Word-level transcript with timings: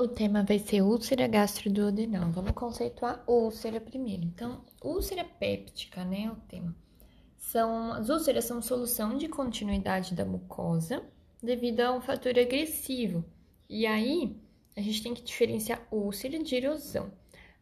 O 0.00 0.08
tema 0.08 0.42
vai 0.42 0.58
ser 0.58 0.80
úlcera 0.80 1.28
gastroduodenal. 1.28 2.30
Vamos 2.30 2.52
conceituar 2.52 3.22
úlcera 3.26 3.78
primeiro. 3.78 4.22
Então, 4.22 4.64
úlcera 4.82 5.22
péptica, 5.22 6.02
né, 6.06 6.30
o 6.32 6.36
tema. 6.48 6.74
São, 7.36 7.92
as 7.92 8.08
úlceras 8.08 8.46
são 8.46 8.62
solução 8.62 9.18
de 9.18 9.28
continuidade 9.28 10.14
da 10.14 10.24
mucosa 10.24 11.04
devido 11.42 11.80
a 11.80 11.92
um 11.92 12.00
fator 12.00 12.30
agressivo. 12.38 13.22
E 13.68 13.86
aí, 13.86 14.40
a 14.74 14.80
gente 14.80 15.02
tem 15.02 15.12
que 15.12 15.20
diferenciar 15.20 15.86
úlcera 15.90 16.42
de 16.42 16.56
erosão. 16.56 17.12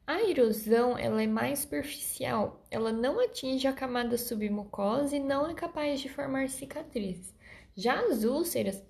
A 0.07 0.23
erosão, 0.23 0.97
ela 0.97 1.21
é 1.21 1.27
mais 1.27 1.59
superficial, 1.59 2.65
ela 2.71 2.93
não 2.93 3.19
atinge 3.19 3.67
a 3.67 3.73
camada 3.73 4.17
submucosa 4.17 5.17
e 5.17 5.19
não 5.19 5.51
é 5.51 5.55
capaz 5.55 6.01
de 6.01 6.09
formar 6.09 6.49
cicatrizes. 6.49 7.35
Já 7.75 8.01
as 8.01 8.23
úlceras, 8.23 8.81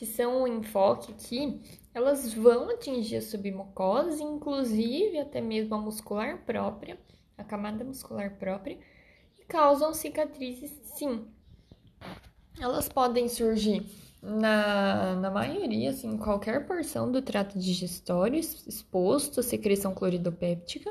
que 0.00 0.06
são 0.06 0.44
o 0.44 0.48
enfoque 0.48 1.12
aqui, 1.12 1.60
elas 1.92 2.32
vão 2.32 2.70
atingir 2.70 3.16
a 3.16 3.20
submucosa, 3.20 4.22
inclusive 4.22 5.18
até 5.18 5.42
mesmo 5.42 5.74
a 5.74 5.78
muscular 5.78 6.38
própria, 6.46 6.98
a 7.36 7.44
camada 7.44 7.84
muscular 7.84 8.34
própria, 8.38 8.78
e 9.38 9.44
causam 9.44 9.92
cicatrizes 9.92 10.70
sim. 10.84 11.26
Elas 12.58 12.88
podem 12.88 13.28
surgir 13.28 13.84
na, 14.22 15.16
na 15.16 15.30
maioria, 15.30 15.90
assim, 15.90 16.16
qualquer 16.16 16.66
porção 16.66 17.12
do 17.12 17.20
trato 17.20 17.58
digestório 17.58 18.40
exposto 18.40 19.40
à 19.40 19.42
secreção 19.42 19.92
cloridopéptica, 19.92 20.90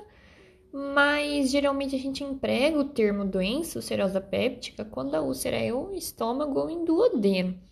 mas 0.72 1.50
geralmente 1.50 1.95
a 1.95 2.00
gente 2.00 2.23
emprega 2.23 2.78
o 2.78 2.86
termo 2.86 3.26
doença 3.26 3.80
ulcerosa 3.80 4.22
péptica 4.22 4.86
quando 4.86 5.16
a 5.16 5.22
úlcera 5.22 5.58
é 5.58 5.73
ou 5.73 5.95
estômago 5.95 6.59
ou 6.59 6.70
em 6.70 6.86
duodeno. 6.86 7.69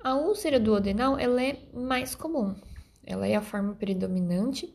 A 0.00 0.14
úlcera 0.14 0.60
duodenal 0.60 1.18
ela 1.18 1.42
é 1.42 1.58
mais 1.74 2.14
comum, 2.14 2.54
ela 3.04 3.26
é 3.26 3.34
a 3.34 3.42
forma 3.42 3.74
predominante 3.74 4.72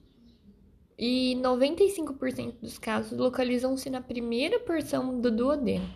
e 0.98 1.36
95% 1.42 2.59
dos 2.61 2.78
casos 2.78 3.17
localizam-se 3.17 3.89
na 3.89 4.02
primeira 4.02 4.59
porção 4.59 5.20
do 5.20 5.31
duodeno. 5.31 5.88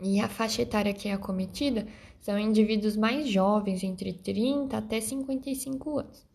E 0.00 0.20
a 0.20 0.28
faixa 0.28 0.62
etária 0.62 0.94
que 0.94 1.08
é 1.08 1.12
acometida 1.12 1.86
são 2.20 2.38
indivíduos 2.38 2.96
mais 2.96 3.28
jovens, 3.28 3.82
entre 3.82 4.12
30 4.12 4.76
até 4.76 5.00
55 5.00 5.98
anos. 5.98 6.26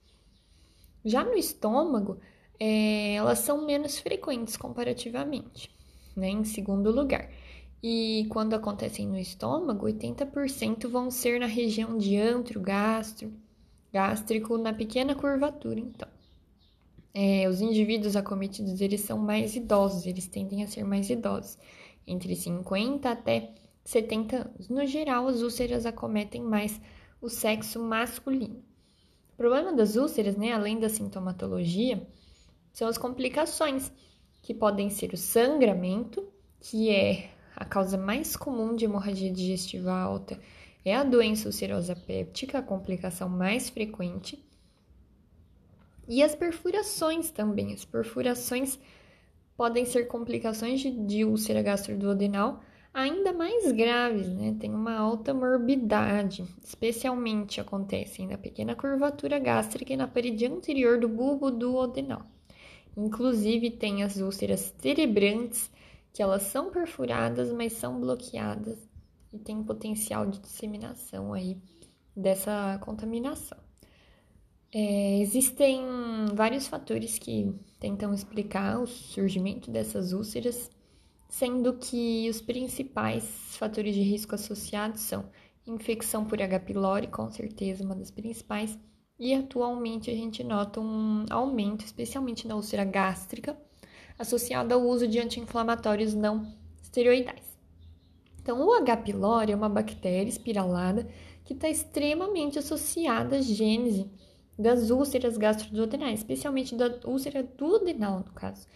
Já 1.03 1.23
no 1.23 1.33
estômago, 1.33 2.19
é, 2.59 3.15
elas 3.15 3.39
são 3.39 3.65
menos 3.65 3.99
frequentes 3.99 4.55
comparativamente, 4.55 5.71
né, 6.15 6.29
em 6.29 6.43
segundo 6.43 6.91
lugar. 6.91 7.29
E 7.85 8.25
quando 8.29 8.53
acontecem 8.53 9.05
no 9.05 9.17
estômago, 9.17 9.85
80% 9.85 10.87
vão 10.87 11.11
ser 11.11 11.37
na 11.37 11.45
região 11.45 11.97
de 11.97 12.15
antro, 12.17 12.61
gastro, 12.61 13.33
gástrico, 13.91 14.57
na 14.57 14.73
pequena 14.73 15.13
curvatura, 15.13 15.81
então. 15.81 16.07
É, 17.13 17.45
os 17.49 17.59
indivíduos 17.59 18.15
acometidos, 18.15 18.79
eles 18.79 19.01
são 19.01 19.17
mais 19.17 19.57
idosos, 19.57 20.05
eles 20.05 20.27
tendem 20.27 20.63
a 20.63 20.67
ser 20.67 20.85
mais 20.85 21.09
idosos, 21.09 21.57
entre 22.07 22.33
50 22.37 23.11
até 23.11 23.53
70 23.83 24.37
anos. 24.37 24.69
No 24.69 24.85
geral, 24.85 25.27
as 25.27 25.41
úlceras 25.41 25.85
acometem 25.85 26.41
mais 26.41 26.79
o 27.21 27.27
sexo 27.27 27.83
masculino. 27.83 28.63
O 29.33 29.35
problema 29.35 29.73
das 29.73 29.97
úlceras, 29.97 30.37
né, 30.37 30.53
além 30.53 30.79
da 30.79 30.87
sintomatologia, 30.87 32.07
são 32.71 32.87
as 32.87 32.97
complicações, 32.97 33.91
que 34.41 34.53
podem 34.53 34.89
ser 34.89 35.13
o 35.13 35.17
sangramento, 35.17 36.25
que 36.61 36.89
é 36.89 37.32
a 37.55 37.65
causa 37.65 37.97
mais 37.97 38.35
comum 38.35 38.75
de 38.75 38.85
hemorragia 38.85 39.31
digestiva 39.31 39.91
alta, 39.91 40.39
é 40.85 40.95
a 40.95 41.03
doença 41.03 41.47
ulcerosa 41.47 41.95
péptica, 41.95 42.59
a 42.59 42.63
complicação 42.63 43.29
mais 43.29 43.69
frequente. 43.69 44.43
E 46.07 46.21
as 46.21 46.35
perfurações 46.35 47.31
também. 47.31 47.73
As 47.73 47.85
perfurações 47.85 48.77
podem 49.55 49.85
ser 49.85 50.07
complicações 50.07 50.81
de, 50.81 50.91
de 50.91 51.23
úlcera 51.23 51.61
gastroduodenal, 51.61 52.61
ainda 52.93 53.31
mais 53.31 53.71
graves, 53.71 54.27
né? 54.27 54.55
Tem 54.59 54.73
uma 54.73 54.95
alta 54.95 55.33
morbidade, 55.33 56.43
especialmente 56.63 57.61
acontecem 57.61 58.27
na 58.27 58.37
pequena 58.37 58.75
curvatura 58.75 59.39
gástrica 59.39 59.93
e 59.93 59.97
na 59.97 60.07
parede 60.07 60.45
anterior 60.45 60.99
do 60.99 61.07
bulbo 61.07 61.49
duodenal. 61.49 62.25
Inclusive 62.95 63.71
tem 63.71 64.03
as 64.03 64.17
úlceras 64.17 64.73
cerebrantes, 64.79 65.71
que 66.13 66.21
elas 66.21 66.43
são 66.43 66.71
perfuradas, 66.71 67.51
mas 67.51 67.73
são 67.73 67.99
bloqueadas 67.99 68.77
e 69.33 69.39
tem 69.39 69.63
potencial 69.63 70.27
de 70.27 70.39
disseminação 70.39 71.33
aí 71.33 71.57
dessa 72.15 72.77
contaminação. 72.81 73.57
É, 74.71 75.19
existem 75.19 75.81
vários 76.33 76.67
fatores 76.67 77.19
que 77.19 77.53
tentam 77.79 78.13
explicar 78.13 78.79
o 78.79 78.87
surgimento 78.87 79.69
dessas 79.69 80.13
úlceras 80.13 80.71
sendo 81.33 81.73
que 81.73 82.29
os 82.29 82.41
principais 82.41 83.25
fatores 83.57 83.95
de 83.95 84.01
risco 84.01 84.35
associados 84.35 85.01
são 85.01 85.25
infecção 85.65 86.25
por 86.25 86.39
H. 86.39 86.59
pylori, 86.59 87.07
com 87.07 87.27
certeza 87.31 87.83
uma 87.83 87.95
das 87.95 88.11
principais, 88.11 88.77
e 89.17 89.33
atualmente 89.33 90.11
a 90.11 90.13
gente 90.13 90.43
nota 90.43 90.79
um 90.79 91.25
aumento, 91.31 91.83
especialmente 91.83 92.47
na 92.47 92.55
úlcera 92.55 92.83
gástrica, 92.83 93.57
associado 94.17 94.73
ao 94.73 94.81
uso 94.81 95.07
de 95.07 95.19
anti-inflamatórios 95.19 96.13
não 96.13 96.47
esteroidais. 96.81 97.57
Então, 98.41 98.65
o 98.65 98.73
H. 98.73 98.97
pylori 98.97 99.51
é 99.51 99.55
uma 99.55 99.69
bactéria 99.69 100.29
espiralada 100.29 101.07
que 101.45 101.53
está 101.53 101.69
extremamente 101.69 102.59
associada 102.59 103.37
à 103.37 103.41
gênese 103.41 104.09
das 104.57 104.89
úlceras 104.89 105.37
gastroduodenais, 105.37 106.19
especialmente 106.19 106.75
da 106.75 106.99
úlcera 107.05 107.43
duodenal, 107.43 108.19
no 108.19 108.33
caso. 108.33 108.67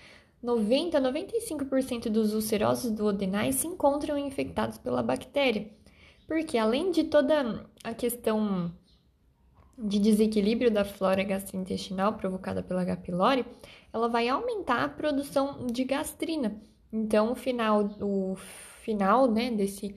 90 0.42 0.98
a 0.98 1.02
95% 1.02 2.09
dos 2.09 2.34
ulcerosos 2.34 2.92
duodenais 2.92 3.56
se 3.56 3.68
encontram 3.68 4.18
infectados 4.18 4.78
pela 4.78 5.04
bactéria, 5.04 5.69
porque 6.28 6.58
além 6.58 6.92
de 6.92 7.06
toda 7.06 7.66
a 7.84 7.94
questão 7.94 8.72
de 9.78 10.00
desequilíbrio 10.00 10.72
da 10.72 10.84
flora 10.84 11.24
gastrointestinal 11.24 12.14
provocada 12.14 12.64
pela 12.64 12.81
H. 12.81 12.98
pylori, 12.98 13.46
ela 13.92 14.08
vai 14.08 14.28
aumentar 14.28 14.84
a 14.84 14.90
produção 14.90 15.68
de 15.68 15.84
gastrina. 15.84 16.62
Então, 16.92 17.31
o 17.31 17.36
final, 17.36 17.86
o 18.02 18.36
final 18.81 19.30
né, 19.30 19.52
desse, 19.52 19.96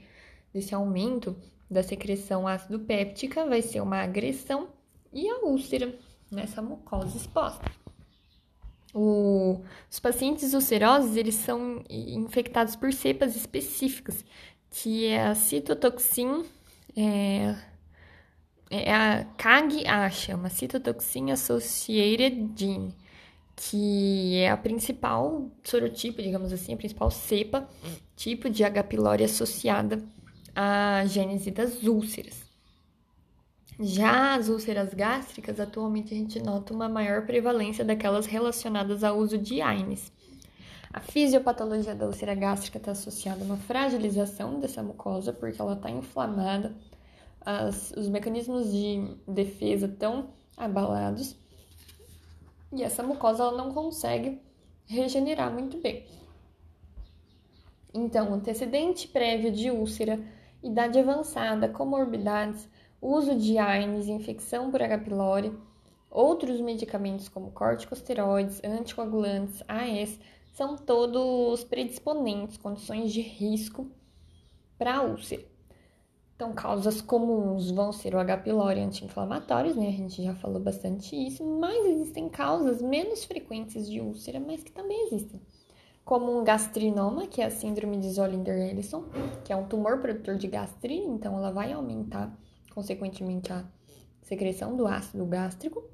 desse 0.52 0.74
aumento 0.74 1.36
da 1.70 1.82
secreção 1.82 2.48
ácido 2.48 2.80
péptica 2.80 3.46
vai 3.46 3.62
ser 3.62 3.80
uma 3.80 4.02
agressão 4.02 4.68
e 5.12 5.28
a 5.28 5.38
úlcera 5.40 5.96
nessa 6.30 6.60
mucosa 6.60 7.16
exposta. 7.16 7.70
O, 8.92 9.60
os 9.88 10.00
pacientes 10.00 10.52
ulcerosos, 10.52 11.16
eles 11.16 11.36
são 11.36 11.84
infectados 11.88 12.74
por 12.74 12.92
cepas 12.92 13.36
específicas, 13.36 14.24
que 14.68 15.06
é 15.06 15.26
a 15.26 15.34
citotoxin, 15.34 16.44
é, 16.96 17.54
é 18.68 18.92
a 18.92 19.24
CAG-A, 19.36 20.10
chama 20.10 20.48
Citotoxin 20.48 21.30
Associated 21.30 22.50
Gene, 22.56 22.94
que 23.62 24.36
é 24.36 24.50
a 24.50 24.56
principal 24.56 25.50
sorotipo, 25.62 26.22
digamos 26.22 26.50
assim, 26.50 26.72
a 26.72 26.76
principal 26.78 27.10
cepa, 27.10 27.68
tipo 28.16 28.48
de 28.48 28.64
H. 28.64 28.84
pylori 28.84 29.22
associada 29.22 30.02
à 30.56 31.04
gênese 31.04 31.50
das 31.50 31.82
úlceras. 31.82 32.42
Já 33.78 34.34
as 34.34 34.48
úlceras 34.48 34.94
gástricas, 34.94 35.60
atualmente 35.60 36.14
a 36.14 36.16
gente 36.16 36.40
nota 36.40 36.72
uma 36.72 36.88
maior 36.88 37.26
prevalência 37.26 37.84
daquelas 37.84 38.24
relacionadas 38.24 39.04
ao 39.04 39.18
uso 39.18 39.36
de 39.36 39.60
AINES. 39.60 40.10
A 40.90 41.00
fisiopatologia 41.00 41.94
da 41.94 42.06
úlcera 42.06 42.34
gástrica 42.34 42.78
está 42.78 42.92
associada 42.92 43.42
a 43.42 43.44
uma 43.44 43.58
fragilização 43.58 44.58
dessa 44.58 44.82
mucosa, 44.82 45.34
porque 45.34 45.60
ela 45.60 45.74
está 45.74 45.90
inflamada, 45.90 46.74
as, 47.42 47.92
os 47.94 48.08
mecanismos 48.08 48.72
de 48.72 49.16
defesa 49.28 49.84
estão 49.86 50.30
abalados 50.56 51.36
e 52.72 52.82
essa 52.82 53.02
mucosa 53.02 53.42
ela 53.42 53.56
não 53.56 53.72
consegue 53.72 54.40
regenerar 54.86 55.52
muito 55.52 55.78
bem. 55.78 56.06
Então, 57.92 58.32
antecedente 58.32 59.08
prévio 59.08 59.50
de 59.50 59.70
úlcera, 59.70 60.20
idade 60.62 60.98
avançada, 60.98 61.68
comorbidades, 61.68 62.68
uso 63.00 63.34
de 63.34 63.58
AINES, 63.58 64.06
infecção 64.06 64.70
por 64.70 64.82
H. 64.82 64.98
pylori, 64.98 65.52
outros 66.10 66.60
medicamentos 66.60 67.28
como 67.28 67.50
corticosteroides, 67.50 68.62
anticoagulantes, 68.62 69.62
AS, 69.66 70.20
são 70.52 70.76
todos 70.76 71.64
predisponentes, 71.64 72.56
condições 72.56 73.12
de 73.12 73.20
risco 73.20 73.90
para 74.78 74.96
a 74.96 75.02
úlcera. 75.02 75.49
Então, 76.40 76.54
causas 76.54 77.02
comuns 77.02 77.70
vão 77.70 77.92
ser 77.92 78.14
o 78.14 78.18
H. 78.18 78.38
pylori 78.38 78.80
anti-inflamatórios, 78.80 79.76
né? 79.76 79.88
A 79.88 79.92
gente 79.92 80.24
já 80.24 80.34
falou 80.34 80.58
bastante 80.58 81.14
isso, 81.14 81.44
mas 81.44 81.84
existem 81.84 82.30
causas 82.30 82.80
menos 82.80 83.24
frequentes 83.24 83.86
de 83.86 84.00
úlcera, 84.00 84.40
mas 84.40 84.62
que 84.62 84.72
também 84.72 85.04
existem. 85.04 85.38
Como 86.02 86.40
um 86.40 86.42
gastrinoma, 86.42 87.26
que 87.26 87.42
é 87.42 87.44
a 87.44 87.50
síndrome 87.50 87.98
de 87.98 88.08
Zollinger-Ellison, 88.08 89.04
que 89.44 89.52
é 89.52 89.56
um 89.56 89.66
tumor 89.66 90.00
produtor 90.00 90.36
de 90.36 90.46
gastrina, 90.48 91.12
então 91.12 91.36
ela 91.36 91.52
vai 91.52 91.74
aumentar 91.74 92.34
consequentemente 92.74 93.52
a 93.52 93.62
secreção 94.22 94.74
do 94.74 94.86
ácido 94.86 95.26
gástrico. 95.26 95.84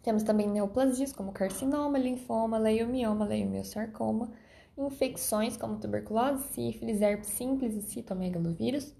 Temos 0.00 0.22
também 0.22 0.48
neoplasias, 0.48 1.12
como 1.12 1.32
carcinoma, 1.32 1.98
linfoma, 1.98 2.56
leiomioma, 2.56 3.24
leiomiosarcoma, 3.24 4.30
infecções 4.76 5.56
como 5.56 5.78
tuberculose, 5.78 6.44
sífilis, 6.48 7.00
herpes 7.00 7.28
simples 7.28 7.74
e 7.74 7.82
citomegalovírus, 7.82 8.94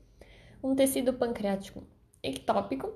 um 0.62 0.74
tecido 0.74 1.12
pancreático 1.12 1.82
ectópico 2.22 2.92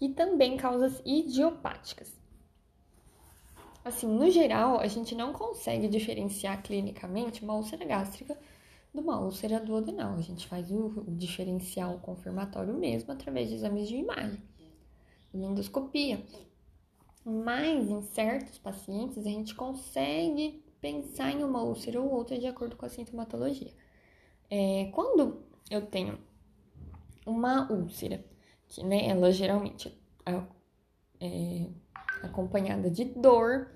e 0.00 0.08
também 0.08 0.56
causas 0.56 1.00
idiopáticas. 1.04 2.12
Assim, 3.84 4.06
no 4.06 4.30
geral, 4.30 4.78
a 4.78 4.86
gente 4.86 5.14
não 5.14 5.32
consegue 5.32 5.88
diferenciar 5.88 6.62
clinicamente 6.62 7.42
uma 7.42 7.54
úlcera 7.54 7.84
gástrica 7.84 8.38
de 8.94 9.00
uma 9.00 9.20
úlcera 9.20 9.58
duodenal. 9.58 10.14
A 10.14 10.20
gente 10.20 10.46
faz 10.46 10.70
o, 10.70 11.04
diferencial 11.08 11.98
confirmatório 11.98 12.74
mesmo 12.74 13.12
através 13.12 13.48
de 13.48 13.56
exames 13.56 13.88
de 13.88 13.96
imagem, 13.96 14.40
endoscopia. 15.34 16.24
Mas 17.24 17.88
em 17.88 18.02
certos 18.02 18.58
pacientes 18.58 19.18
a 19.18 19.22
gente 19.22 19.54
consegue 19.54 20.62
pensar 20.82 21.30
em 21.30 21.44
uma 21.44 21.62
úlcera 21.62 22.00
ou 22.00 22.10
outra 22.10 22.36
de 22.36 22.46
acordo 22.46 22.76
com 22.76 22.84
a 22.84 22.88
sintomatologia. 22.88 23.72
É, 24.50 24.90
quando 24.92 25.44
eu 25.70 25.86
tenho 25.86 26.18
uma 27.24 27.70
úlcera, 27.72 28.22
que 28.68 28.84
né, 28.84 29.08
ela 29.08 29.30
geralmente 29.30 29.96
é, 30.26 30.42
é 31.20 31.70
acompanhada 32.22 32.90
de 32.90 33.04
dor, 33.04 33.70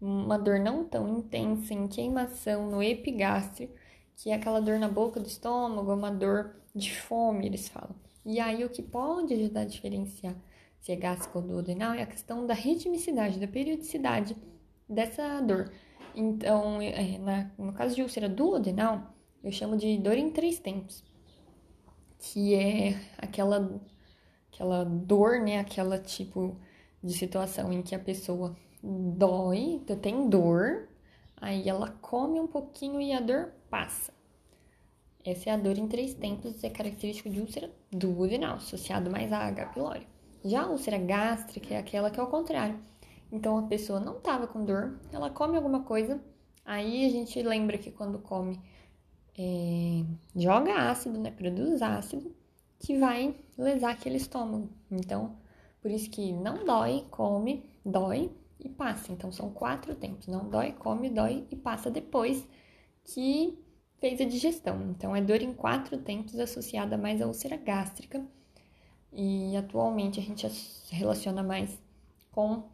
uma 0.00 0.38
dor 0.38 0.60
não 0.60 0.84
tão 0.84 1.18
intensa 1.18 1.74
em 1.74 1.88
queimação 1.88 2.70
no 2.70 2.82
epigástrio, 2.82 3.68
que 4.16 4.30
é 4.30 4.34
aquela 4.34 4.60
dor 4.60 4.78
na 4.78 4.88
boca 4.88 5.18
do 5.18 5.26
estômago, 5.26 5.92
uma 5.92 6.10
dor 6.10 6.54
de 6.74 6.94
fome, 6.94 7.46
eles 7.46 7.68
falam. 7.68 7.94
E 8.24 8.38
aí 8.38 8.64
o 8.64 8.70
que 8.70 8.82
pode 8.82 9.34
ajudar 9.34 9.62
a 9.62 9.66
diferenciar 9.66 10.36
se 10.80 10.92
é 10.92 10.96
gástrico 10.96 11.38
ou 11.38 11.44
duodenal 11.44 11.92
é 11.92 12.02
a 12.02 12.06
questão 12.06 12.46
da 12.46 12.54
ritmicidade, 12.54 13.38
da 13.38 13.48
periodicidade 13.48 14.36
dessa 14.88 15.40
dor. 15.40 15.70
Então, 16.14 16.80
é, 16.80 17.18
na, 17.18 17.50
no 17.58 17.72
caso 17.72 17.94
de 17.94 18.02
úlcera 18.02 18.28
duodenal, 18.28 19.14
eu 19.42 19.52
chamo 19.52 19.76
de 19.76 19.96
dor 19.98 20.16
em 20.16 20.30
três 20.30 20.58
tempos, 20.58 21.04
que 22.18 22.54
é 22.54 23.00
aquela, 23.18 23.80
aquela 24.52 24.84
dor, 24.84 25.40
né, 25.40 25.58
aquela 25.58 25.98
tipo 25.98 26.56
de 27.02 27.14
situação 27.14 27.72
em 27.72 27.82
que 27.82 27.94
a 27.94 27.98
pessoa 27.98 28.56
dói, 28.82 29.82
tem 30.00 30.28
dor, 30.28 30.88
aí 31.36 31.68
ela 31.68 31.90
come 32.00 32.40
um 32.40 32.46
pouquinho 32.46 33.00
e 33.00 33.12
a 33.12 33.20
dor 33.20 33.52
passa. 33.70 34.12
Essa 35.24 35.50
é 35.50 35.52
a 35.52 35.56
dor 35.56 35.76
em 35.76 35.86
três 35.86 36.14
tempos, 36.14 36.64
é 36.64 36.70
característico 36.70 37.28
de 37.28 37.40
úlcera 37.40 37.70
duodenal, 37.92 38.56
associado 38.56 39.10
mais 39.10 39.32
a 39.32 39.38
H. 39.38 39.66
pylori. 39.66 40.06
Já 40.42 40.62
a 40.62 40.70
úlcera 40.70 40.96
gástrica 40.96 41.74
é 41.74 41.78
aquela 41.78 42.10
que 42.10 42.18
é 42.18 42.22
o 42.22 42.26
contrário. 42.26 42.78
Então 43.32 43.58
a 43.58 43.62
pessoa 43.62 44.00
não 44.00 44.18
estava 44.18 44.46
com 44.46 44.64
dor, 44.64 44.98
ela 45.12 45.30
come 45.30 45.56
alguma 45.56 45.82
coisa, 45.84 46.20
aí 46.64 47.06
a 47.06 47.10
gente 47.10 47.40
lembra 47.42 47.78
que 47.78 47.90
quando 47.90 48.18
come, 48.18 48.60
é, 49.38 50.04
joga 50.36 50.90
ácido, 50.90 51.18
né? 51.18 51.30
Produz 51.30 51.80
ácido, 51.80 52.34
que 52.78 52.98
vai 52.98 53.34
lesar 53.56 53.92
aquele 53.92 54.16
estômago. 54.16 54.68
Então, 54.90 55.36
por 55.80 55.90
isso 55.90 56.10
que 56.10 56.32
não 56.32 56.64
dói, 56.64 57.06
come, 57.10 57.64
dói 57.84 58.30
e 58.58 58.68
passa. 58.68 59.12
Então, 59.12 59.32
são 59.32 59.50
quatro 59.50 59.94
tempos. 59.94 60.26
Não 60.26 60.48
dói, 60.48 60.72
come, 60.72 61.08
dói 61.08 61.46
e 61.50 61.56
passa 61.56 61.90
depois 61.90 62.46
que 63.04 63.58
fez 63.98 64.20
a 64.20 64.24
digestão. 64.24 64.90
Então, 64.90 65.14
é 65.14 65.22
dor 65.22 65.40
em 65.40 65.52
quatro 65.54 65.98
tempos 65.98 66.38
associada 66.38 66.98
mais 66.98 67.20
à 67.22 67.26
úlcera 67.26 67.56
gástrica. 67.56 68.24
E 69.12 69.56
atualmente 69.56 70.20
a 70.20 70.22
gente 70.22 70.46
relaciona 70.90 71.42
mais 71.42 71.78
com 72.30 72.64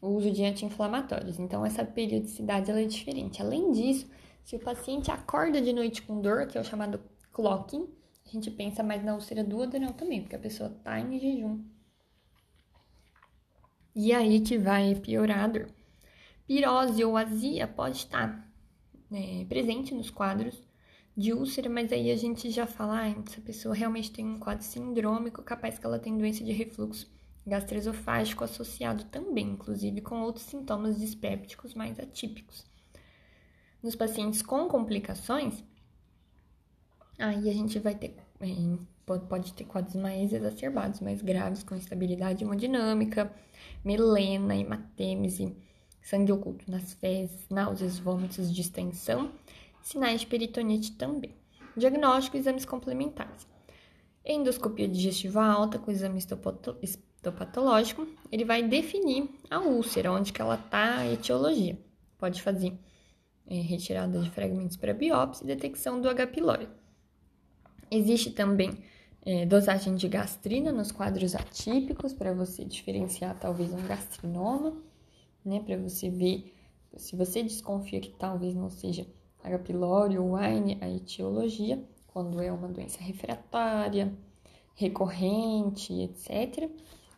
o 0.00 0.08
uso 0.08 0.30
de 0.30 0.44
anti-inflamatórios. 0.44 1.38
Então, 1.38 1.64
essa 1.64 1.84
periodicidade 1.84 2.70
é 2.70 2.84
diferente. 2.84 3.42
Além 3.42 3.72
disso, 3.72 4.08
se 4.44 4.56
o 4.56 4.60
paciente 4.60 5.10
acorda 5.10 5.60
de 5.60 5.72
noite 5.72 6.02
com 6.02 6.20
dor, 6.20 6.46
que 6.46 6.56
é 6.56 6.60
o 6.60 6.64
chamado 6.64 7.00
clocking, 7.32 7.88
a 8.26 8.30
gente 8.30 8.50
pensa 8.50 8.82
mais 8.82 9.04
na 9.04 9.14
úlcera 9.14 9.44
duodenal 9.44 9.92
também, 9.92 10.22
porque 10.22 10.36
a 10.36 10.40
pessoa 10.40 10.70
está 10.70 10.98
em 11.00 11.18
jejum 11.18 11.62
e 13.94 14.12
aí 14.12 14.40
que 14.40 14.56
vai 14.56 14.94
piorar 14.94 15.44
a 15.44 15.48
dor. 15.48 15.68
Pirose 16.46 17.04
ou 17.04 17.16
azia 17.16 17.66
pode 17.66 17.98
estar 17.98 18.50
né, 19.10 19.44
presente 19.48 19.94
nos 19.94 20.10
quadros 20.10 20.62
de 21.16 21.32
úlcera, 21.32 21.68
mas 21.68 21.92
aí 21.92 22.10
a 22.10 22.16
gente 22.16 22.50
já 22.50 22.66
fala, 22.66 23.00
ah, 23.00 23.08
essa 23.08 23.40
pessoa 23.40 23.74
realmente 23.74 24.10
tem 24.10 24.24
um 24.24 24.38
quadro 24.38 24.64
sindrômico, 24.64 25.42
capaz 25.42 25.78
que 25.78 25.86
ela 25.86 25.98
tem 25.98 26.16
doença 26.16 26.42
de 26.42 26.52
refluxo 26.52 27.10
gastroesofágico 27.50 28.44
associado 28.44 29.04
também, 29.04 29.50
inclusive 29.50 30.00
com 30.00 30.22
outros 30.22 30.46
sintomas 30.46 30.98
dispépticos 30.98 31.74
mais 31.74 31.98
atípicos. 32.00 32.64
Nos 33.82 33.96
pacientes 33.96 34.40
com 34.40 34.68
complicações, 34.68 35.62
aí 37.18 37.50
a 37.50 37.52
gente 37.52 37.78
vai 37.78 37.94
ter, 37.94 38.16
pode 39.28 39.52
ter 39.52 39.64
quadros 39.64 39.96
mais 39.96 40.32
exacerbados, 40.32 41.00
mais 41.00 41.20
graves, 41.20 41.62
com 41.62 41.74
instabilidade 41.74 42.44
hemodinâmica, 42.44 43.34
melena, 43.84 44.56
hematêmese, 44.56 45.56
sangue 46.02 46.32
oculto 46.32 46.70
nas 46.70 46.92
fezes, 46.94 47.48
náuseas, 47.50 47.98
vômitos, 47.98 48.54
distensão, 48.54 49.32
sinais 49.82 50.20
de 50.20 50.26
peritonite 50.26 50.92
também. 50.92 51.34
Diagnóstico 51.76 52.36
e 52.36 52.40
exames 52.40 52.64
complementares. 52.64 53.46
Endoscopia 54.24 54.86
digestiva 54.86 55.42
alta 55.42 55.78
com 55.78 55.90
exame 55.90 56.20
histopatológico, 57.20 58.06
ele 58.32 58.44
vai 58.44 58.62
definir 58.62 59.28
a 59.50 59.60
úlcera, 59.60 60.10
onde 60.10 60.32
que 60.32 60.40
ela 60.40 60.54
está, 60.54 60.98
a 60.98 61.12
etiologia. 61.12 61.78
Pode 62.18 62.42
fazer 62.42 62.72
é, 63.46 63.60
retirada 63.60 64.18
de 64.18 64.30
fragmentos 64.30 64.76
para 64.76 64.94
biópsia 64.94 65.44
e 65.44 65.46
detecção 65.46 66.00
do 66.00 66.08
H. 66.08 66.26
pylori. 66.28 66.68
Existe 67.90 68.30
também 68.30 68.78
é, 69.22 69.44
dosagem 69.44 69.94
de 69.94 70.08
gastrina 70.08 70.72
nos 70.72 70.90
quadros 70.90 71.34
atípicos 71.34 72.14
para 72.14 72.32
você 72.32 72.64
diferenciar 72.64 73.38
talvez 73.38 73.72
um 73.72 73.86
gastrinoma, 73.86 74.76
né? 75.44 75.60
Para 75.60 75.76
você 75.76 76.08
ver 76.08 76.54
se 76.96 77.16
você 77.16 77.42
desconfia 77.42 78.00
que 78.00 78.10
talvez 78.10 78.54
não 78.54 78.70
seja 78.70 79.06
H. 79.42 79.58
pylori 79.58 80.18
ou 80.18 80.36
Wine, 80.36 80.78
a 80.80 80.88
etiologia, 80.88 81.82
quando 82.06 82.40
é 82.40 82.50
uma 82.50 82.68
doença 82.68 83.02
refratária, 83.02 84.12
recorrente, 84.74 85.92
etc. 85.92 86.70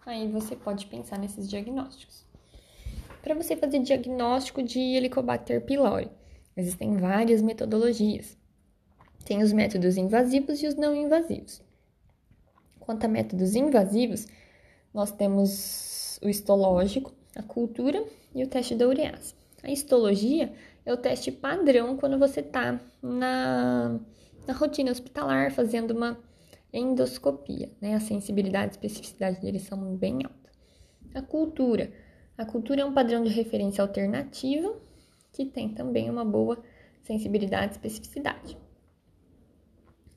Aí 0.05 0.29
você 0.29 0.57
pode 0.57 0.87
pensar 0.87 1.19
nesses 1.19 1.49
diagnósticos. 1.49 2.27
Para 3.23 3.37
você 3.37 3.57
fazer 3.57 3.79
diagnóstico 3.79 4.63
de 4.63 4.81
Helicobacter 4.81 5.61
pylori, 5.65 6.11
existem 6.57 6.97
várias 6.97 7.41
metodologias. 7.41 8.37
Tem 9.25 9.43
os 9.43 9.53
métodos 9.53 9.97
invasivos 9.97 10.61
e 10.61 10.67
os 10.67 10.75
não 10.75 10.95
invasivos. 10.95 11.63
Quanto 12.81 13.05
a 13.05 13.09
métodos 13.09 13.55
invasivos, 13.55 14.27
nós 14.93 15.13
temos 15.13 16.19
o 16.21 16.29
histológico, 16.29 17.13
a 17.37 17.43
cultura 17.43 18.05
e 18.35 18.43
o 18.43 18.49
teste 18.49 18.75
da 18.75 18.89
urease. 18.89 19.35
A 19.63 19.71
histologia 19.71 20.53
é 20.85 20.93
o 20.93 20.97
teste 20.97 21.31
padrão 21.31 21.97
quando 21.97 22.19
você 22.19 22.41
está 22.41 22.81
na, 23.01 24.01
na 24.47 24.53
rotina 24.53 24.91
hospitalar 24.91 25.53
fazendo 25.53 25.93
uma 25.93 26.19
endoscopia, 26.73 27.71
né? 27.81 27.95
A 27.95 28.01
sensibilidade 28.01 28.73
e 28.73 28.75
especificidade 28.75 29.41
deles 29.41 29.63
são 29.63 29.97
bem 29.97 30.25
altas. 30.25 30.53
A 31.15 31.23
cultura. 31.23 31.93
A 32.37 32.45
cultura 32.45 32.81
é 32.81 32.85
um 32.85 32.95
padrão 32.95 33.23
de 33.23 33.31
referência 33.31 33.83
alternativa 33.83 34.75
que 35.33 35.45
tem 35.45 35.69
também 35.69 36.11
uma 36.11 36.25
boa 36.25 36.63
sensibilidade 37.03 37.73
e 37.73 37.77
especificidade. 37.77 38.57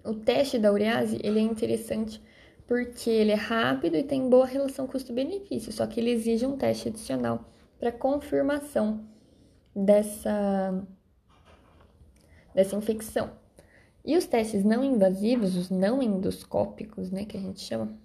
O 0.04 0.14
teste 0.14 0.60
da 0.60 0.72
urease, 0.72 1.20
ele 1.24 1.40
é 1.40 1.42
interessante 1.42 2.22
porque 2.68 3.10
ele 3.10 3.32
é 3.32 3.36
rápido 3.36 3.96
e 3.96 4.04
tem 4.04 4.30
boa 4.30 4.46
relação 4.46 4.88
custo-benefício, 4.88 5.72
só 5.72 5.86
que 5.86 6.00
ele 6.00 6.12
exige 6.12 6.46
um 6.46 6.58
teste 6.58 6.90
adicional 6.90 7.46
para 7.80 7.92
confirmação 7.92 9.08
dessa, 9.76 10.86
dessa 12.54 12.76
infecção. 12.76 13.32
E 14.06 14.16
os 14.16 14.26
testes 14.26 14.64
não 14.64 14.84
invasivos, 14.84 15.56
os 15.56 15.70
não 15.70 16.02
endoscópicos, 16.02 17.12
né, 17.12 17.26
que 17.26 17.36
a 17.36 17.40
gente 17.40 17.60
chama, 17.60 17.98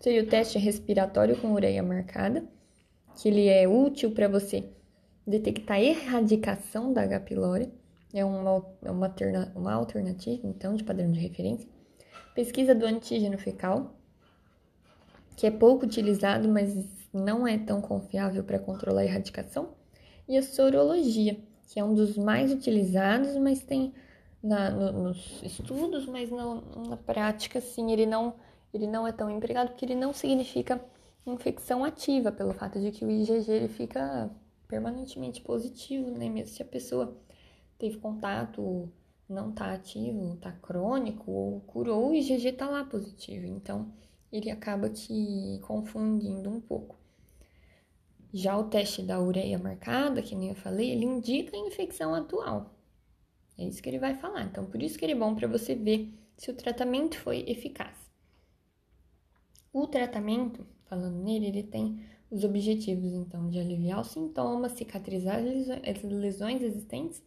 seria 0.00 0.22
o 0.22 0.26
teste 0.26 0.58
respiratório 0.58 1.38
com 1.40 1.52
ureia 1.52 1.82
marcada, 1.82 2.44
que 3.14 3.28
ele 3.28 3.46
é 3.48 3.68
útil 3.68 4.12
para 4.12 4.28
você 4.28 4.64
detectar 5.26 5.76
a 5.76 5.82
erradicação 5.82 6.92
da 6.92 7.02
H. 7.02 7.20
pylori, 7.20 7.70
é 8.14 8.24
uma, 8.24 8.64
é 8.82 8.90
uma, 8.90 9.14
uma 9.54 9.74
alternativa, 9.74 10.46
então, 10.46 10.74
de 10.74 10.84
padrão 10.84 11.10
de 11.10 11.20
referência 11.20 11.68
pesquisa 12.36 12.74
do 12.74 12.84
antígeno 12.84 13.38
fecal, 13.38 13.96
que 15.34 15.46
é 15.46 15.50
pouco 15.50 15.86
utilizado, 15.86 16.46
mas 16.46 16.86
não 17.10 17.48
é 17.48 17.56
tão 17.56 17.80
confiável 17.80 18.44
para 18.44 18.58
controlar 18.58 19.00
a 19.00 19.04
erradicação, 19.04 19.70
e 20.28 20.36
a 20.36 20.42
sorologia, 20.42 21.38
que 21.66 21.80
é 21.80 21.84
um 21.84 21.94
dos 21.94 22.18
mais 22.18 22.52
utilizados, 22.52 23.34
mas 23.36 23.62
tem 23.62 23.94
na, 24.42 24.70
no, 24.70 24.92
nos 25.04 25.42
estudos, 25.42 26.06
mas 26.06 26.30
na, 26.30 26.60
na 26.88 26.96
prática, 26.96 27.60
sim, 27.60 27.92
ele 27.92 28.06
não, 28.06 28.34
ele 28.72 28.86
não 28.86 29.06
é 29.06 29.12
tão 29.12 29.30
empregado, 29.30 29.68
porque 29.68 29.84
ele 29.84 29.94
não 29.94 30.12
significa 30.12 30.84
infecção 31.26 31.84
ativa, 31.84 32.30
pelo 32.30 32.54
fato 32.54 32.80
de 32.80 32.90
que 32.92 33.04
o 33.04 33.10
IgG 33.10 33.50
ele 33.50 33.68
fica 33.68 34.30
permanentemente 34.68 35.40
positivo, 35.40 36.10
né? 36.10 36.28
Mesmo 36.28 36.54
se 36.54 36.62
a 36.62 36.66
pessoa 36.66 37.16
teve 37.78 37.98
contato, 37.98 38.88
não 39.28 39.52
tá 39.52 39.72
ativo, 39.72 40.36
tá 40.36 40.52
crônico 40.52 41.30
ou 41.30 41.60
curou, 41.60 42.10
o 42.10 42.14
IgG 42.14 42.52
tá 42.52 42.68
lá 42.68 42.84
positivo. 42.84 43.46
Então, 43.46 43.92
ele 44.30 44.50
acaba 44.50 44.88
te 44.88 45.60
confundindo 45.62 46.50
um 46.50 46.60
pouco. 46.60 46.96
Já 48.32 48.56
o 48.56 48.64
teste 48.64 49.02
da 49.02 49.20
ureia 49.20 49.58
marcada, 49.58 50.22
que 50.22 50.34
nem 50.34 50.50
eu 50.50 50.54
falei, 50.54 50.90
ele 50.90 51.04
indica 51.06 51.56
a 51.56 51.60
infecção 51.60 52.14
atual. 52.14 52.75
É 53.58 53.64
isso 53.64 53.82
que 53.82 53.88
ele 53.88 53.98
vai 53.98 54.14
falar. 54.14 54.44
Então, 54.44 54.66
por 54.66 54.82
isso 54.82 54.98
que 54.98 55.04
ele 55.04 55.12
é 55.12 55.18
bom 55.18 55.34
para 55.34 55.48
você 55.48 55.74
ver 55.74 56.12
se 56.36 56.50
o 56.50 56.54
tratamento 56.54 57.18
foi 57.18 57.44
eficaz. 57.48 57.96
O 59.72 59.86
tratamento, 59.86 60.66
falando 60.84 61.22
nele, 61.22 61.46
ele 61.46 61.62
tem 61.62 62.00
os 62.30 62.44
objetivos, 62.44 63.12
então, 63.12 63.48
de 63.48 63.58
aliviar 63.58 64.00
os 64.00 64.08
sintomas, 64.08 64.72
cicatrizar 64.72 65.38
as 65.38 66.02
lesões 66.02 66.62
existentes, 66.62 67.22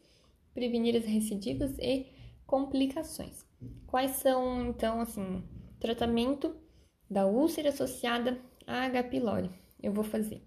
prevenir 0.53 0.95
as 0.95 1.05
recidivas 1.05 1.77
e 1.79 2.07
complicações. 2.45 3.45
Quais 3.87 4.11
são, 4.11 4.67
então, 4.67 5.01
assim, 5.01 5.43
tratamento 5.79 6.55
da 7.09 7.25
úlcera 7.25 7.69
associada 7.69 8.39
a 8.65 8.83
H. 8.85 9.03
pylori? 9.03 9.51
Eu 9.81 9.93
vou 9.93 10.03
fazer 10.03 10.43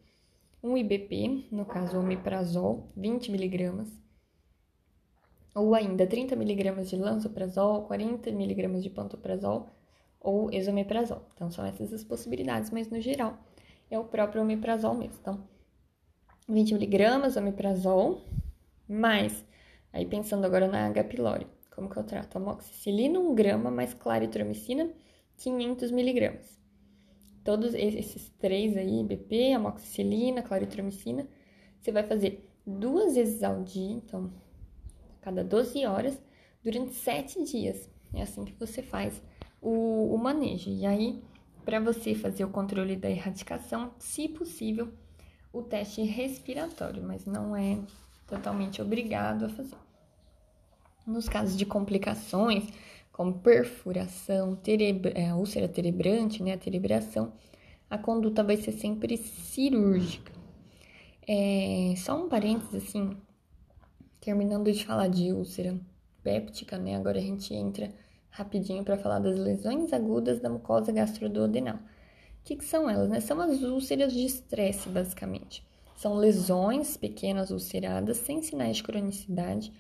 um 0.62 0.76
IBP, 0.76 1.46
no 1.50 1.64
caso 1.64 1.98
omeprazol, 1.98 2.92
20 2.96 3.32
miligramas, 3.32 4.01
ou 5.54 5.74
ainda 5.74 6.06
30 6.06 6.34
miligramas 6.36 6.88
de 6.88 6.96
lansoprazol, 6.96 7.82
40 7.82 8.30
miligramas 8.32 8.82
de 8.82 8.90
pantoprazol 8.90 9.68
ou 10.20 10.50
esomeprazol. 10.50 11.22
Então, 11.34 11.50
são 11.50 11.64
essas 11.66 11.92
as 11.92 12.04
possibilidades, 12.04 12.70
mas 12.70 12.88
no 12.88 13.00
geral 13.00 13.38
é 13.90 13.98
o 13.98 14.04
próprio 14.04 14.42
omeprazol 14.42 14.94
mesmo. 14.94 15.16
Então, 15.20 15.46
20 16.48 16.74
miligramas 16.74 17.36
omeprazol, 17.36 18.22
mais, 18.88 19.44
aí 19.92 20.06
pensando 20.06 20.44
agora 20.44 20.66
na 20.66 20.86
H. 20.86 21.04
pylori, 21.04 21.46
como 21.74 21.88
que 21.88 21.96
eu 21.96 22.04
trato? 22.04 22.36
Amoxicilina 22.36 23.18
1 23.18 23.34
grama 23.34 23.70
mais 23.70 23.94
claritromicina 23.94 24.90
500 25.36 25.90
miligramas. 25.90 26.60
Todos 27.44 27.74
esses 27.74 28.30
três 28.38 28.76
aí, 28.76 29.02
BP, 29.02 29.52
amoxicilina, 29.54 30.42
claritromicina, 30.42 31.26
você 31.80 31.90
vai 31.90 32.04
fazer 32.04 32.48
duas 32.64 33.16
vezes 33.16 33.42
ao 33.42 33.62
dia, 33.62 33.96
então, 33.96 34.32
cada 35.22 35.42
12 35.42 35.86
horas, 35.86 36.20
durante 36.62 36.94
7 36.94 37.42
dias. 37.44 37.88
É 38.12 38.22
assim 38.22 38.44
que 38.44 38.52
você 38.52 38.82
faz 38.82 39.22
o, 39.60 40.14
o 40.14 40.18
manejo. 40.18 40.68
E 40.68 40.84
aí, 40.84 41.22
para 41.64 41.80
você 41.80 42.14
fazer 42.14 42.44
o 42.44 42.50
controle 42.50 42.96
da 42.96 43.08
erradicação, 43.08 43.92
se 43.98 44.28
possível, 44.28 44.92
o 45.52 45.62
teste 45.62 46.02
respiratório, 46.02 47.02
mas 47.02 47.24
não 47.24 47.56
é 47.56 47.78
totalmente 48.26 48.82
obrigado 48.82 49.44
a 49.44 49.48
fazer. 49.48 49.76
Nos 51.06 51.28
casos 51.28 51.56
de 51.56 51.66
complicações, 51.66 52.68
como 53.12 53.38
perfuração, 53.40 54.56
terebra, 54.56 55.12
é, 55.14 55.34
úlcera 55.34 55.68
terebrante, 55.68 56.42
né, 56.42 56.54
a 56.54 56.58
terebração, 56.58 57.32
a 57.90 57.98
conduta 57.98 58.42
vai 58.42 58.56
ser 58.56 58.72
sempre 58.72 59.16
cirúrgica. 59.16 60.32
É, 61.28 61.94
só 61.96 62.24
um 62.24 62.28
parênteses, 62.28 62.88
assim, 62.88 63.16
terminando 64.22 64.72
de 64.72 64.86
falar 64.86 65.08
de 65.08 65.32
úlcera 65.32 65.78
péptica, 66.22 66.78
né, 66.78 66.96
agora 66.96 67.18
a 67.18 67.22
gente 67.22 67.52
entra 67.52 67.92
rapidinho 68.30 68.84
para 68.84 68.96
falar 68.96 69.18
das 69.18 69.36
lesões 69.36 69.92
agudas 69.92 70.40
da 70.40 70.48
mucosa 70.48 70.92
gastroduodenal. 70.92 71.74
O 71.76 72.44
que, 72.44 72.56
que 72.56 72.64
são 72.64 72.88
elas? 72.88 73.10
Né? 73.10 73.20
São 73.20 73.40
as 73.40 73.62
úlceras 73.62 74.12
de 74.12 74.24
estresse, 74.24 74.88
basicamente. 74.88 75.66
São 75.96 76.14
lesões 76.14 76.96
pequenas 76.96 77.50
ulceradas 77.50 78.16
sem 78.16 78.40
sinais 78.42 78.76
de 78.76 78.84
cronicidade 78.84 79.72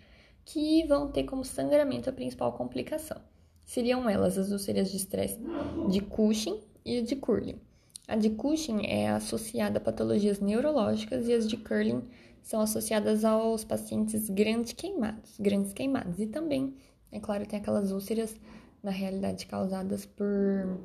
que 0.44 0.84
vão 0.86 1.10
ter 1.10 1.22
como 1.22 1.44
sangramento 1.44 2.10
a 2.10 2.12
principal 2.12 2.52
complicação. 2.52 3.20
Seriam 3.64 4.10
elas 4.10 4.36
as 4.36 4.50
úlceras 4.50 4.90
de 4.90 4.96
estresse 4.96 5.40
de 5.88 6.00
Cushing 6.00 6.60
e 6.84 7.00
de 7.00 7.14
Curling. 7.14 7.60
A 8.08 8.16
de 8.16 8.30
Cushing 8.30 8.86
é 8.86 9.08
associada 9.08 9.78
a 9.78 9.80
patologias 9.80 10.40
neurológicas 10.40 11.28
e 11.28 11.32
as 11.32 11.48
de 11.48 11.56
Curling 11.56 12.02
são 12.42 12.60
associadas 12.60 13.24
aos 13.24 13.64
pacientes 13.64 14.28
grandes 14.28 14.72
queimados, 14.72 15.38
grandes 15.38 15.72
queimados. 15.72 16.18
E 16.18 16.26
também, 16.26 16.74
é 17.10 17.20
claro, 17.20 17.46
tem 17.46 17.58
aquelas 17.58 17.92
úlceras, 17.92 18.34
na 18.82 18.90
realidade, 18.90 19.46
causadas 19.46 20.04
por, 20.04 20.78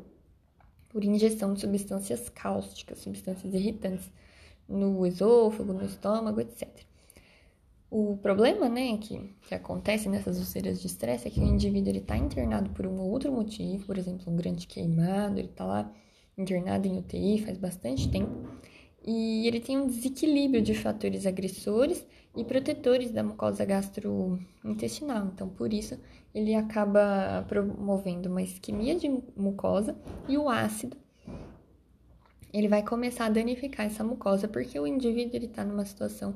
por 0.89 1.03
injeção 1.03 1.53
de 1.53 1.61
substâncias 1.61 2.29
cáusticas, 2.29 2.99
substâncias 2.99 3.53
irritantes 3.53 4.09
no 4.69 5.05
esôfago, 5.05 5.73
no 5.73 5.83
estômago, 5.83 6.39
etc. 6.41 6.67
O 7.89 8.17
problema, 8.17 8.67
né, 8.67 8.97
que, 8.97 9.33
que 9.41 9.55
acontece 9.55 10.09
nessas 10.09 10.37
úlceras 10.37 10.81
de 10.81 10.87
estresse 10.87 11.27
é 11.27 11.31
que 11.31 11.39
o 11.39 11.43
indivíduo 11.43 11.89
ele 11.89 11.99
está 11.99 12.17
internado 12.17 12.69
por 12.71 12.85
um 12.85 12.99
outro 12.99 13.31
motivo, 13.31 13.85
por 13.85 13.97
exemplo, 13.97 14.31
um 14.31 14.35
grande 14.35 14.67
queimado, 14.67 15.39
ele 15.39 15.47
está 15.47 15.63
lá 15.63 15.91
internado 16.37 16.87
em 16.87 16.97
UTI 16.97 17.39
faz 17.39 17.57
bastante 17.57 18.09
tempo, 18.09 18.47
e 19.07 19.47
ele 19.47 19.61
tem 19.61 19.77
um 19.77 19.87
desequilíbrio 19.87 20.61
de 20.61 20.75
fatores 20.75 21.25
agressores 21.25 22.05
e 22.35 22.43
protetores 22.43 23.09
da 23.09 23.23
mucosa 23.23 23.63
gastrointestinal. 23.63 25.27
Então, 25.33 25.47
por 25.47 25.71
isso, 25.71 25.97
ele 26.35 26.53
acaba 26.53 27.45
promovendo 27.47 28.27
uma 28.29 28.41
isquemia 28.41 28.95
de 28.95 29.09
mucosa 29.35 29.95
e 30.27 30.37
o 30.37 30.49
ácido 30.49 30.97
ele 32.53 32.67
vai 32.67 32.83
começar 32.83 33.25
a 33.25 33.29
danificar 33.29 33.85
essa 33.85 34.03
mucosa 34.03 34.47
porque 34.47 34.79
o 34.79 34.87
indivíduo 34.87 35.37
está 35.37 35.63
numa 35.63 35.85
situação 35.85 36.35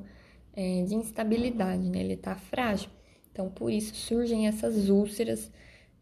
é, 0.54 0.82
de 0.82 0.94
instabilidade, 0.94 1.88
né? 1.88 2.00
Ele 2.00 2.14
está 2.14 2.36
frágil. 2.36 2.90
Então, 3.30 3.50
por 3.50 3.70
isso 3.70 3.94
surgem 3.94 4.46
essas 4.46 4.88
úlceras 4.88 5.50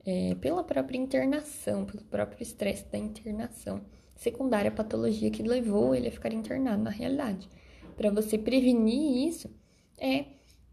é, 0.04 0.34
pela 0.36 0.64
própria 0.64 0.98
internação, 0.98 1.84
pelo 1.84 2.02
próprio 2.04 2.42
estresse 2.42 2.84
da 2.90 2.98
internação, 2.98 3.80
secundária 4.20 4.70
patologia 4.70 5.30
que 5.30 5.42
levou 5.42 5.94
ele 5.94 6.08
a 6.08 6.12
ficar 6.12 6.30
internado 6.30 6.82
na 6.82 6.90
realidade. 6.90 7.48
Para 7.96 8.10
você 8.10 8.36
prevenir 8.36 9.26
isso, 9.26 9.48
é 9.98 10.26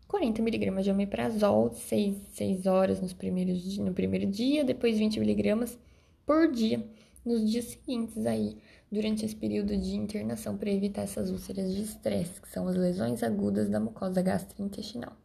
40 0.05 0.41
miligramas 0.41 0.83
de 0.83 0.91
omeprazol, 0.91 1.71
6, 1.71 2.17
6 2.33 2.65
horas 2.65 2.99
nos 2.99 3.13
primeiros, 3.13 3.77
no 3.77 3.93
primeiro 3.93 4.25
dia, 4.25 4.65
depois 4.65 4.97
20 4.97 5.21
miligramas 5.21 5.79
por 6.25 6.51
dia 6.51 6.85
nos 7.23 7.49
dias 7.49 7.65
seguintes 7.65 8.25
aí, 8.25 8.57
durante 8.91 9.25
esse 9.25 9.35
período 9.35 9.77
de 9.77 9.95
internação, 9.95 10.57
para 10.57 10.69
evitar 10.69 11.03
essas 11.03 11.31
úlceras 11.31 11.73
de 11.73 11.83
estresse, 11.83 12.41
que 12.41 12.49
são 12.49 12.67
as 12.67 12.75
lesões 12.75 13.23
agudas 13.23 13.69
da 13.69 13.79
mucosa 13.79 14.21
gastrointestinal. 14.21 15.15